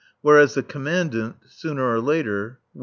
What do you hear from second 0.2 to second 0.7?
Whereas the